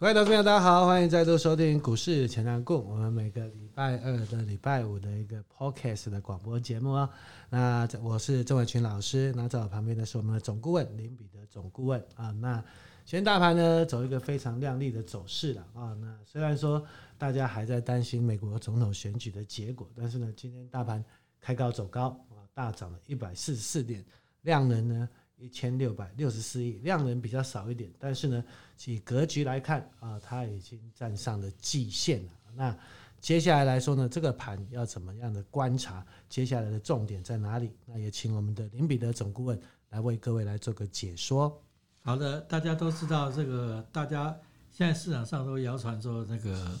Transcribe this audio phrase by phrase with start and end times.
[0.00, 2.80] 各位投资朋友，大家好，欢迎再度收听股市强强滚。
[2.80, 7.10] 我们每个礼拜二的礼拜五的一个 podcast 的广播节目啊。
[7.50, 12.30] 那我是郑伟群老师，那在我旁边的是我们的总顾问林彼得总顾问啊。
[12.30, 12.62] 那
[13.04, 15.98] 今天大盘呢走一个非常亮丽的走势了啊。
[16.00, 16.80] 那虽然说
[17.18, 21.04] 大家还在担心美国总统选举的结果，但是呢，今天大盘
[21.40, 24.04] 开高走高啊，大涨了一百四十四点，
[24.42, 25.08] 量能呢，
[25.38, 28.44] 一千六百六十四亿，量能比较少一点，但是呢，
[28.86, 32.32] 以格局来看啊，它已经站上了季线了。
[32.54, 32.76] 那
[33.20, 36.04] 接下来来说呢，这个盘要怎么样的观察？
[36.28, 37.72] 接下来的重点在哪里？
[37.86, 41.60] 那也请我们的林彼得总顾问来为各位来做个解说。
[42.02, 44.36] 好的，大家都知道这个，大家
[44.72, 46.78] 现在市场上都谣传说那个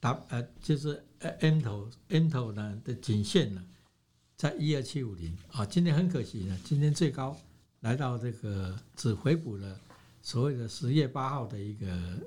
[0.00, 3.64] 打呃，就是呃 M 头 M 头呢的颈线呢，
[4.36, 7.36] 在一二七五零啊，今天很可惜呢，今天最高。
[7.86, 9.80] 来到这个只回补了
[10.20, 12.18] 所谓的十月八号的一个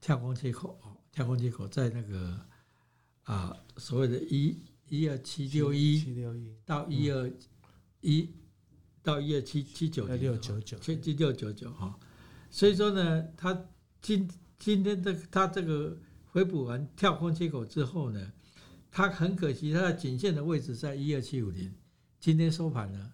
[0.00, 2.36] 跳空缺口哦，跳空缺口在那个
[3.22, 7.30] 啊所谓的一一二七六一到一二
[8.00, 8.28] 一
[9.00, 11.96] 到一二七七九六九九七七六九九哈，
[12.50, 13.66] 所以说呢，它
[14.02, 14.28] 今
[14.58, 18.32] 今天这它这个回补完跳空缺口之后呢，
[18.90, 21.72] 它很可惜它的颈线的位置在一二七五零，
[22.18, 23.12] 今天收盘呢。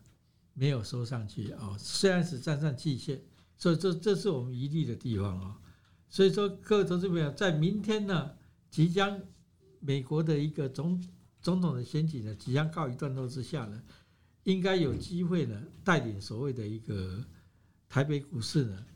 [0.55, 3.21] 没有收上去啊，虽然是站上季线，
[3.59, 5.61] 所以这这是我们疑虑的地方啊。
[6.09, 8.31] 所以说，各位投资朋友，在明天呢，
[8.71, 9.21] 即将
[9.81, 11.03] 美国的一个总
[11.43, 13.83] 总统的选举呢，即将告一段落之下呢，
[14.45, 17.23] 应该有机会呢，带领所谓的一个
[17.89, 18.87] 台北股市呢，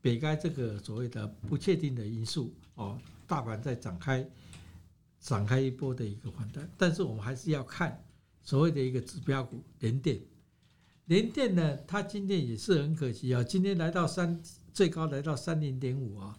[0.00, 4.24] 北开这个所谓的不确定的因素哦，大盘再展开
[5.18, 8.00] 展开一波的一个反弹，但是我们还是要看
[8.40, 10.20] 所谓的一个指标股联电。
[11.08, 14.40] 联电呢，它今天也是很可惜啊，今天来到三
[14.74, 16.38] 最高来到三零点五啊，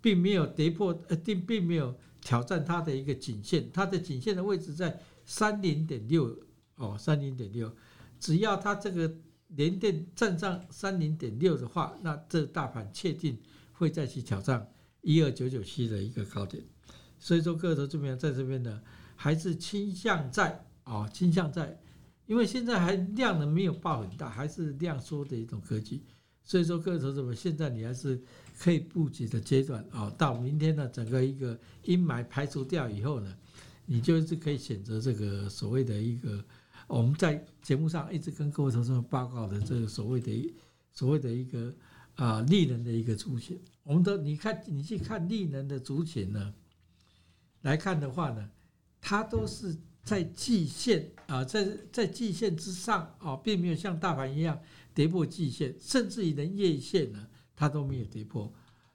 [0.00, 6.38] 并没有跌破呃，并并没有挑战它的一个颈线，它的颈线的位置在三零点六
[6.76, 7.74] 哦，三零点六，
[8.20, 9.12] 只要它这个
[9.48, 13.36] 联电站上三零点六的话，那这大盘确定
[13.72, 16.62] 会再去挑战一二九九七的一个高点，
[17.18, 18.80] 所以说个头这边在这边呢，
[19.16, 21.80] 还是倾向在啊，倾向在。
[22.26, 26.02] 因为现在还量能没有爆很大，还是量缩的一种格局，
[26.42, 28.18] 所以说各位投资者，现在你还是
[28.58, 30.08] 可以布局的阶段啊。
[30.16, 33.36] 到明天呢，整个一个阴霾排除掉以后呢，
[33.84, 36.42] 你就是可以选择这个所谓的一个
[36.86, 40.54] 我们在节目上一直跟各位投资者报告的这个所谓的
[40.92, 41.74] 所谓的一个
[42.14, 43.58] 啊利能的一个出现。
[43.82, 46.54] 我们都你看你去看利能的族群呢，
[47.60, 48.50] 来看的话呢，
[49.00, 49.76] 它都是。
[50.04, 54.60] 在季线啊，在在季线之上啊，并没有像大盘一样
[54.92, 57.26] 跌破季线，甚至于连月线呢，
[57.56, 58.52] 它都没有跌破，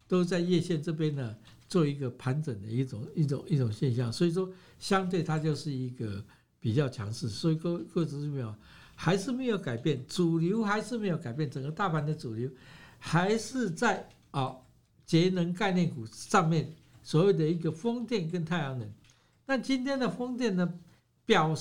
[0.08, 1.36] 都在月线这边呢
[1.68, 6.24] 做一个盘整的一种一种一种现象，所以说相对它就是一个
[6.60, 8.56] 比较强势，所以各各位投资者
[8.94, 12.48] 还是没有改变，主流还是没有改变，整个大盘的主流
[13.00, 14.56] 还是在啊
[15.08, 16.72] 节能概念股上面，
[17.02, 18.88] 所谓的一个风电跟太阳能，
[19.48, 20.72] 那今天的风电呢？
[21.30, 21.56] 表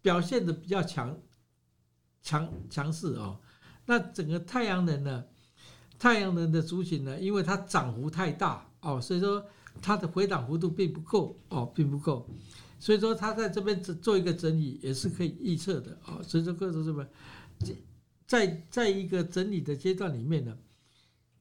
[0.00, 1.20] 表现的比较强
[2.22, 3.40] 强强势哦，
[3.84, 5.24] 那整个太阳能呢，
[5.98, 9.44] 太阳能的族群呢，因为它涨幅太大哦，所以说
[9.82, 12.30] 它的回档幅度并不够哦，并不够，
[12.78, 17.08] 所以说它在这边做一个整理也是可以预测的哦，所以说各位这边
[18.24, 20.56] 在在一个整理的阶段里面呢，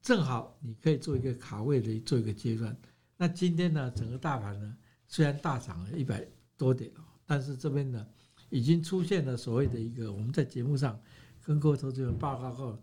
[0.01, 2.75] 正好你可以做一个卡位的做一个阶段。
[3.17, 4.75] 那今天呢，整个大盘呢
[5.07, 6.27] 虽然大涨了一百
[6.57, 7.03] 多点哦。
[7.29, 8.07] 但是这边呢，
[8.49, 10.97] 已经出现了所谓的一个我们在节目上
[11.43, 12.79] 跟各位投资者报告过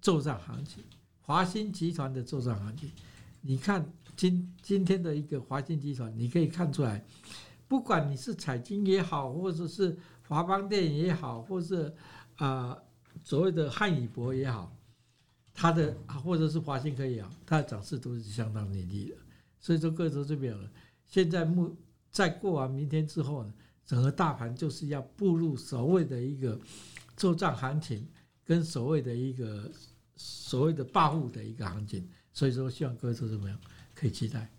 [0.00, 0.82] 作帐行情，
[1.20, 2.90] 华新集团的作帐行情。
[3.42, 7.04] 你看今今天的一个华新集团，你可以看出来，
[7.68, 9.94] 不管你是彩金也好，或者是
[10.26, 11.94] 华邦电也好，或者是
[12.36, 12.74] 啊
[13.22, 14.74] 所谓的汉语博也好，
[15.52, 15.94] 它的
[16.24, 19.16] 或者是华新科也好，它的涨势都是相当凌厉的。
[19.58, 20.70] 所以说各位投资者，
[21.06, 21.76] 现在目。
[22.10, 23.52] 在过完明天之后呢，
[23.86, 26.58] 整个大盘就是要步入所谓的一个
[27.16, 28.06] 作帐行情，
[28.44, 29.70] 跟所谓的一个
[30.16, 33.56] 所谓的暴富的一个行情，所以说希望各位投资者朋友
[33.94, 34.50] 可以期待。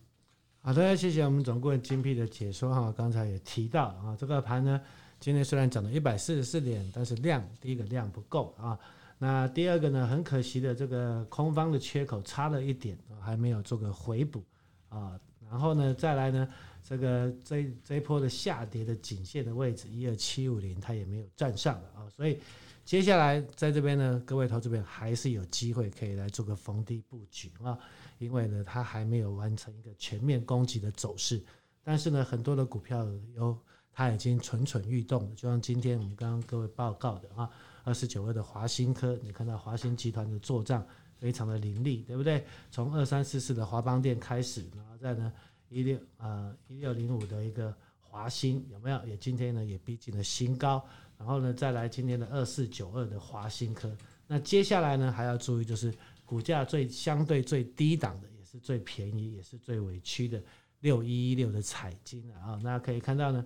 [0.62, 2.94] 好的，谢谢我们总顾问精辟的解说哈。
[2.96, 4.80] 刚才也提到啊，这个盘呢，
[5.20, 8.78] 今天虽然涨了一百四十四点，但是量第一个量不够啊，
[9.18, 14.44] 那第二个呢，很可惜的这个空方的缺口差了一点，还没有做个回补
[14.92, 16.48] 啊，然后呢，再来呢。
[16.84, 22.40] 这个这这一波的下跌的颈线的位置一二七五零，它也没有站上啊，所以
[22.84, 27.78] 接下来在这边呢，各位投资朋友还是有机会可以来做个逢低布局啊，
[28.18, 31.40] 因为呢，它还没有完成一个全面攻击的走势，
[31.84, 33.56] 但是呢，很多的股票有
[33.94, 37.48] 它已经蠢蠢欲动了，就像今天我们刚刚各位报告的啊，
[37.84, 40.84] 二十九二的华新科，你看到华新集团的做账
[41.22, 42.44] 非常的凌厉，对不对？
[42.72, 45.32] 从二三四四的华邦电开始，然后再呢
[45.70, 49.06] 一六呃一六零五的一个华新有没有？
[49.06, 50.84] 也今天呢也逼近了新高。
[51.20, 53.96] 然后呢，再来今天的二四九二的华新科，
[54.26, 55.94] 那接下来呢还要注意，就是
[56.26, 60.42] 股价最相对最低档的，也是最便宜，也是最委屈的
[60.80, 62.60] 六一一六的彩晶啊。
[62.64, 63.46] 那可以看到呢，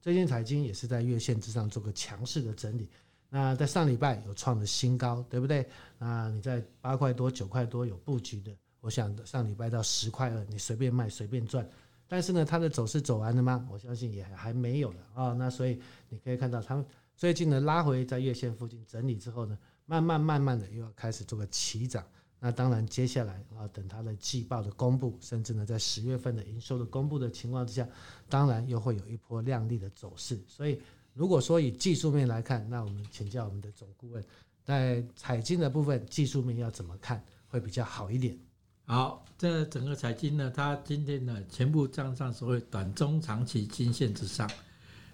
[0.00, 2.88] 最近彩晶也是在月线之上做个强势的整理。
[3.34, 5.66] 那在上礼拜有创了新高，对不对？
[5.98, 11.68] 那你在八块多、九块多有布局的，我想上礼拜到十块二，你随便卖随便赚。
[12.06, 13.66] 但是呢，它的走势走完了吗？
[13.68, 15.32] 我相信也还没有了啊。
[15.32, 16.86] 那所以你可以看到，它们
[17.16, 22.06] 最近呢拉回在月线附近整理之后呢，慢慢慢慢的又要开始做个起涨。
[22.38, 27.84] 那当然，接下来啊，等它的季报的公布，甚至呢在十月份的营收的公布的情况之下，
[28.28, 30.38] 当然又会有一波亮丽的走势。
[30.46, 30.80] 所以，
[31.14, 34.22] 如果说以技术面来看，那我们请教我们的总顾问，
[34.64, 38.36] 在彩晶的部分技术面要怎么看会比较好一点？
[38.84, 44.50] 好，这整个彩晶呢，它今天呢全部站上所谓短中长期均线之上，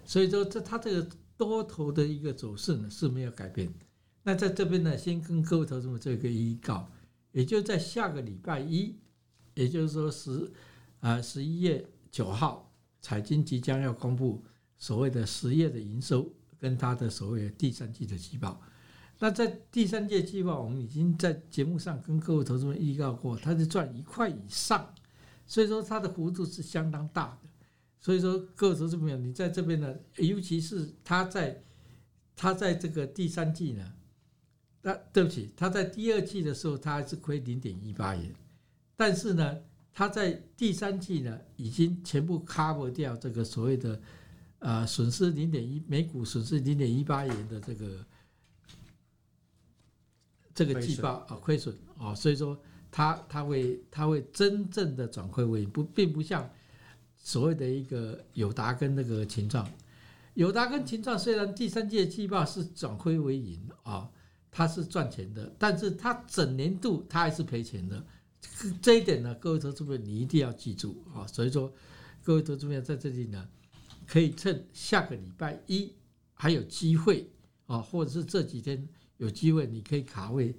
[0.03, 1.07] 所以说这它这个
[1.37, 3.71] 多头的一个走势呢是没有改变。
[4.23, 6.89] 那在这边呢，先跟各位投资们做一个预告，
[7.31, 8.95] 也就在下个礼拜一，
[9.53, 10.51] 也就是说十
[10.99, 14.43] 啊十一月九号，彩晶即将要公布
[14.81, 16.27] 所谓的十月的营收
[16.59, 18.59] 跟它的所谓的第三季的季报。
[19.19, 24.91] 那在第三季季报，我们已经在节目上跟各位投资们预告过，它是赚一块以上，
[25.45, 27.49] 所以说它的幅度是相当大的。
[27.99, 31.61] 所以说各位投资朋友，你在这边呢，尤其是它在
[32.35, 33.93] 它在这个第三季呢，
[34.81, 38.33] 那对不起，它在第二季的时候，它还是亏零点一八元，
[38.95, 39.59] 但是呢，
[39.93, 44.01] 它在第三季呢，已经全部 cover 掉这个所谓的
[44.61, 48.03] 呃损失零点一每股损失零点一八元的这个。
[50.53, 52.61] 这个季报啊，亏损啊，所以说
[52.91, 56.47] 它它会它会真正的转亏为盈，不并不像
[57.17, 59.67] 所谓的一个友达跟那个秦创，
[60.33, 64.11] 友达跟秦创虽然第三季季报是转亏为盈啊，
[64.51, 68.05] 它是赚钱的，但是它整年度它还是赔钱的，
[68.81, 71.73] 这一点呢，各位投资者你一定要记住啊，所以说
[72.21, 73.47] 各位投资者在这里呢，
[74.11, 75.93] 可以趁下个礼拜一
[76.33, 77.29] 还有机会
[77.67, 78.85] 啊，或者是这几天。
[79.17, 80.57] 有机会你可以卡位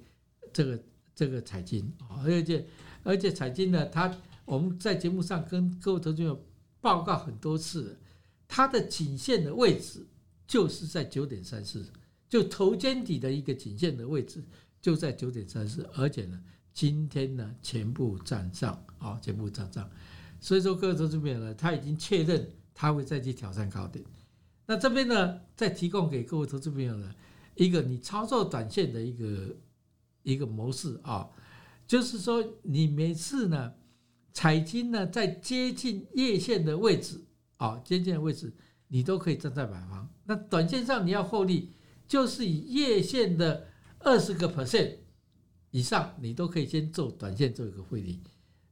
[0.53, 0.81] 这个
[1.13, 2.65] 这个彩金啊，而且
[3.03, 6.45] 而且彩金呢，它我们在节目上跟各位投资者
[6.79, 7.99] 报告很多次，
[8.47, 10.07] 它的颈线的位置
[10.47, 11.85] 就是在九点三四，
[12.29, 14.41] 就头肩底的一个颈线的位置
[14.81, 16.41] 就在九点三四，而且呢，
[16.73, 19.91] 今天呢全部站上啊，全部站上，
[20.39, 24.03] 所以说各位投资者呢，他已经确认他会再去挑战高点，
[24.65, 27.13] 那这边呢再提供给各位投资朋友呢。
[27.55, 29.55] 一个你操作短线的一个
[30.23, 31.29] 一个模式啊，
[31.85, 33.73] 就是说你每次呢，
[34.31, 37.23] 彩金呢在接近月线的位置
[37.57, 38.51] 啊，接近的位置
[38.87, 40.09] 你都可以站在买方。
[40.25, 41.73] 那短线上你要获利，
[42.07, 43.67] 就是以月线的
[43.99, 44.95] 二十个 percent
[45.69, 48.19] 以上，你都可以先做短线做一个获利，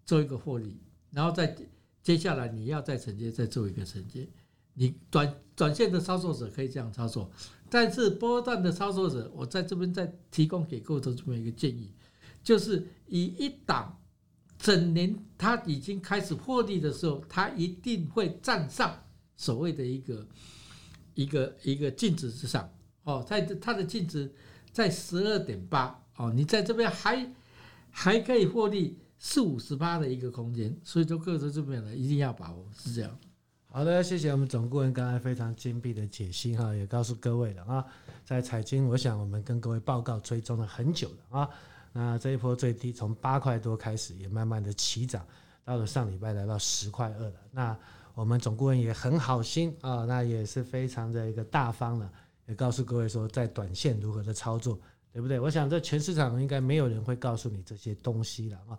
[0.06, 0.82] 做一个获利，
[1.12, 1.56] 然后再
[2.04, 4.28] 接下来你要再承接，再做一个承接。
[4.74, 7.30] 你短短线的操作者可以这样操作。
[7.70, 11.94] 但是波段的操作者，我在这边再提供给各位投资朋友一个建议，
[12.44, 14.02] 就是以一档
[14.58, 19.04] 整年它已经开始获利的时候，它一定会站上
[19.36, 20.28] 所谓的一个
[21.14, 22.70] 一个一个净值之上
[23.04, 24.34] 哦，在它的净值
[24.72, 27.34] 在十二点八哦，你在这边还
[27.90, 33.18] 还可以获利四五十八的一个空间，所以说各位投资朋友呢一定要把握，是这样。
[33.68, 37.86] 好的，谢谢我们总顾问刚才非常精辟的解析哈，也告诉各位了啊，
[38.26, 41.50] 在财经，我想我们跟各位报告追踪了很久了啊，
[41.94, 45.24] 那这一波最低从八块多开始，也慢慢的起涨，
[45.64, 47.36] 到了上礼拜来到十块二了。
[47.52, 47.78] 那
[48.16, 52.12] 我们总顾问也很好心啊，那也是非常的一个大方了，
[52.48, 54.80] 也告诉各位说在短线如何的操作，
[55.14, 55.40] 对不对？
[55.40, 58.78] 我想这全市场应该没有人会告诉你这些东西了啊，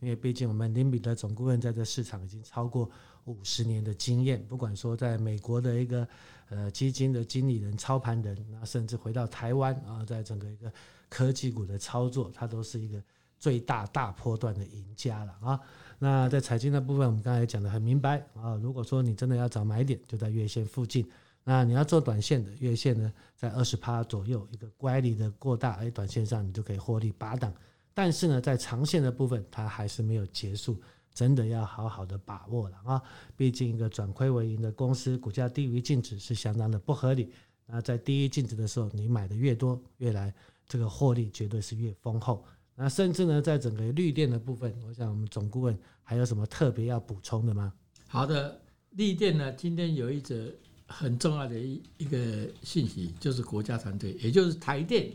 [0.00, 2.90] 因为毕竟我们林彼得总顾问在这市场已经超过。
[3.26, 6.06] 五十年的经验，不管说在美国的一个
[6.50, 10.70] 呃基金的经理人、操盘人，那甚至回到台湾啊，在整个一个
[11.08, 13.02] 科技股的操作，他都是一个
[13.38, 15.58] 最大大波段的赢家了啊。
[15.98, 18.56] 那在彩晶的部分，我们刚才讲得很明白啊。
[18.56, 21.02] 如果说你真的要找买点，就在月线附近；
[21.44, 27.50] 那你要做短线的，月线呢在二十趴左右，一个乖离的过大，哎，短线上你就可以获利八档。
[27.94, 30.78] 但是呢，在长线的部分，它还是没有结束，
[31.14, 33.00] 真的要好好的把握了啊！
[33.36, 37.32] 毕竟一个转亏为盈的公司，股价低于净值是相当的不合理。
[37.66, 40.34] 那在低于净值的时候，你买的越多，越来
[40.66, 42.44] 这个获利绝对是越丰厚。
[42.74, 47.72] 那甚至呢，在整个绿电的部分，我想我们总顾问还有什么特别要补充的吗？
[48.08, 48.60] 好的，
[48.90, 50.52] 绿电呢，今天有一则。
[50.86, 55.10] 很重要的一一个信息，就是国家团队，也就是台电。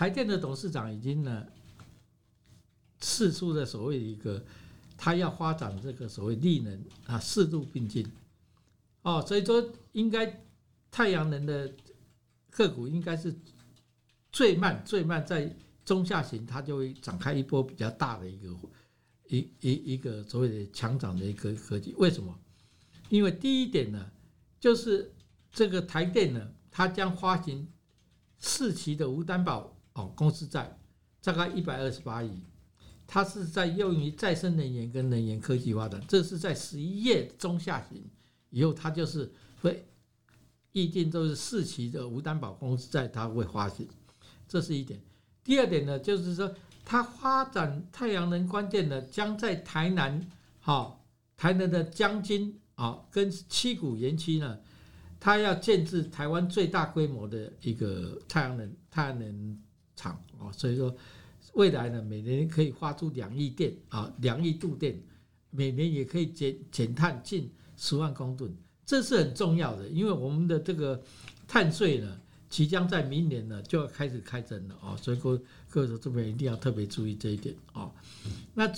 [0.00, 1.46] 台电的董事长已经呢，
[3.02, 4.42] 释出了所谓一个，
[4.96, 8.10] 他要发展这个所谓绿能啊，四路并进。
[9.02, 10.42] 哦，所以说应该
[10.90, 11.70] 太阳能的
[12.48, 13.38] 个股应该是
[14.32, 15.54] 最慢最慢在
[15.84, 18.56] 中下行，它就会展开一波比较大的一个
[19.28, 21.94] 一一一个所谓的强涨的一个科技。
[21.98, 22.34] 为什么？
[23.10, 24.10] 因为第一点呢，
[24.58, 25.12] 就是
[25.52, 27.68] 这个台电呢，它将发行
[28.38, 30.78] 四期的无担保哦公司债，
[31.22, 32.30] 大概一百二十八亿，
[33.06, 36.02] 它是在用于再生能源跟能源科技发展。
[36.08, 38.02] 这是在十一月中下旬
[38.50, 39.86] 以后，它就是会
[40.72, 43.88] 预定都是四期的无担保公司债，它会发行，
[44.46, 45.00] 这是一点。
[45.42, 46.54] 第二点呢，就是说
[46.84, 50.26] 它发展太阳能关键呢，将在台南，
[50.60, 51.04] 好，
[51.36, 52.56] 台南的将军。
[52.76, 54.58] 好，跟七股园区呢，
[55.18, 59.60] 它要建置台湾最大规模的一个太阳能太阳能
[60.00, 60.94] 厂哦，所以说
[61.54, 65.00] 未来呢，每年可以发出两亿电啊，两亿度电，
[65.50, 68.50] 每年也可以减减碳近十万公吨，
[68.86, 71.02] 这是很重要的，因为我们的这个
[71.46, 77.92] 碳税呢，即将在明年呢就要开始开征了啊，所以各各位这边一定要特别注意这一点啊，
[78.54, 78.72] 那。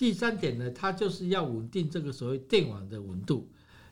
[0.00, 3.46] 第三点呢，它就是要稳定这个所谓电网的稳度，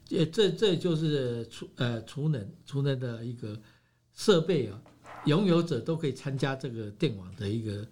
[0.06, 3.60] 这这这就是储呃储能储能的一个
[4.14, 4.80] 设备啊，
[5.28, 7.86] 拥有者都可以参加这个电网的一个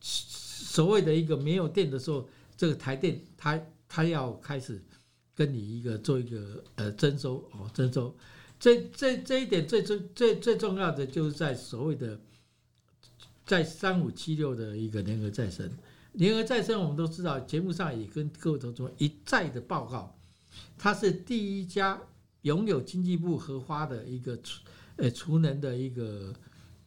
[0.00, 2.26] 所谓的一个没有电的时候，
[2.56, 4.82] 这个台电它它要开始
[5.34, 8.14] 跟你一个做一个呃征收哦征收，
[8.58, 12.18] 这这这一点最最最最重要的就是在所谓的
[13.46, 15.70] 在三五七六的一个联合再生。
[16.12, 20.18] 联合再生，我们都知道，节目上也跟各位同学一再的报告，
[20.76, 22.00] 它是第一家
[22.42, 24.36] 拥有经济部核发的一个
[24.96, 26.34] 呃储能的一个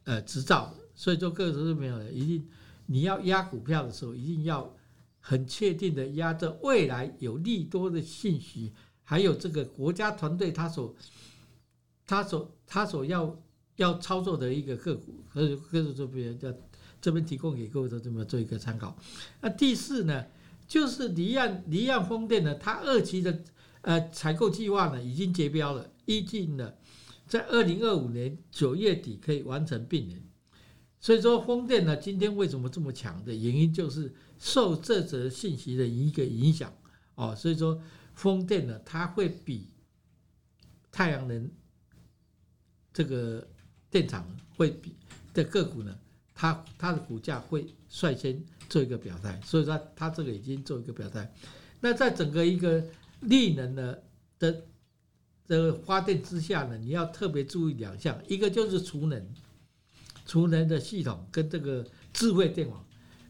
[0.04, 2.48] 呃执照，所以说各位同学没有一定
[2.86, 4.74] 你要压股票的时候，一定要
[5.20, 10.94] 很确定的压着未来有利多的信息，还有这个国家团队他所
[12.06, 13.42] 他所他所要
[13.76, 16.52] 要操作的一个个股，和各位这边要。
[17.00, 18.96] 这边提供给各位都这么做一个参考。
[19.40, 20.24] 那第四呢，
[20.68, 23.42] 就是离岸离岸风电呢，它二期的
[23.80, 26.72] 呃采购计划呢已经结标了，预计呢
[27.32, 30.22] 在二零二五年九月底可以完成并联。
[31.00, 36.70] 所以说风电呢今天为什么这么强的原因，就是受这则信息的一个影响
[37.14, 37.34] 哦。
[37.34, 37.80] 所以说
[38.12, 39.66] 风电呢，它会比
[40.90, 41.50] 太阳能
[42.92, 43.48] 这个
[43.88, 44.94] 电厂会比
[45.32, 45.98] 的个股呢。
[46.34, 51.32] 它它的股价会率先做一个表态，所以说它这个已经做一个表态。
[51.80, 52.84] 那在整个一个
[53.20, 54.04] 利能的
[54.38, 54.66] 的
[55.60, 59.24] 的发电之下呢，你要特别注意两项，一个就是储能，
[60.24, 62.84] 储能的系统跟这个智慧电网。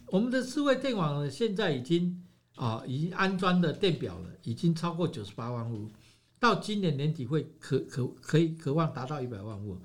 [0.06, 2.22] 我们的智慧电网呢，现在已经
[2.54, 5.90] 啊已经安装的电表了，已经超过九十八万户，
[6.38, 9.78] 到今年年底会可可可以渴望达到一百万户，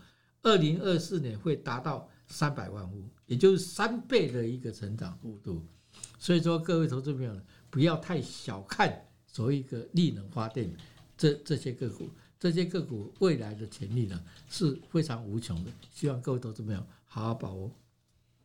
[0.43, 2.09] 二零二四年会达到。
[2.29, 5.65] 三百万户，也就是三倍的一个成长幅度，
[6.19, 7.33] 所以说各位投资朋友
[7.69, 8.93] 不要太小看
[9.25, 10.69] 所谓一个绿能发电
[11.17, 17.71] 这这些个股，这些个股未来的潜力呢是非常无穷的，希望各位投资朋友好好把握。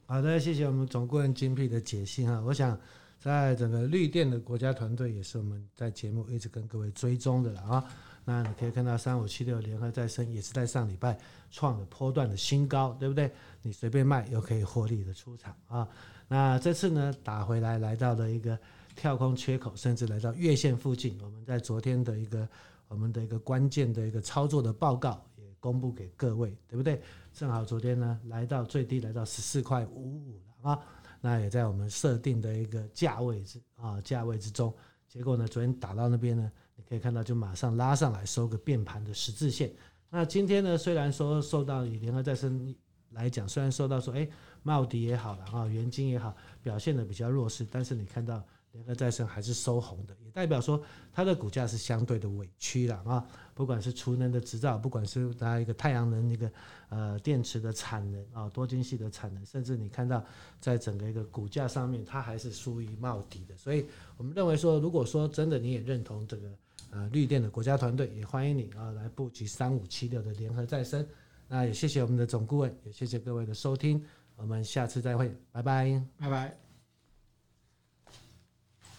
[0.06, 2.78] 好的，谢谢我们总顾问精辟的解析哈，我想
[3.18, 7.84] 在整个绿电的国家团队也是我们在节目一直跟各位追踪的了啊。
[8.24, 11.18] 那你可以看到三五七六联合再生也是在上礼拜
[11.50, 13.30] 创了波段的新高，对不对？
[13.62, 15.88] 你随便卖又可以获利的出场啊。
[16.28, 18.56] 那这次呢打回来来到了一个
[18.94, 21.18] 跳空缺口，甚至来到月线附近。
[21.20, 22.48] 我们在昨天的一个
[22.92, 27.00] 我们的一个关键的一个操作的报告也公布给各位，对不对？
[27.32, 30.78] 正好昨天呢来到最低来到十四块五五了啊。
[31.20, 34.72] 那也在我们设定的一个价位之啊价位之中。
[35.08, 36.52] 结果呢昨天打到那边呢。
[36.74, 39.70] 你可以看到，就马上拉上来收个变盘的十字线。
[40.08, 42.74] 那今天呢，虽然说受到以联合再生
[43.10, 44.26] 来讲，虽然受到说，哎，
[44.62, 53.26] 茂迪也好了啊，元晶也好，表现的比较弱势，但是你看到联合再生还是收红的，也代表说它的股价是相对的委屈了啊。
[53.54, 56.50] 不管是储能的制造，不管是它一个太阳能一个
[56.88, 60.24] 呃电池的产能啊，多晶系的产能，甚至你看到
[60.58, 63.56] 在整个一个股价上面，它还是属于冒底的。
[63.56, 63.84] 所以
[64.16, 66.48] 我们认为说，如果说真的你也认同这个
[66.90, 71.06] 呃绿电的国家团队，也欢迎你啊来布局三五七六的联合再生。
[71.46, 74.02] 那也谢谢我们的总顾问，也谢谢各位的收听，
[74.36, 76.71] 我们下次再会，拜拜，拜拜。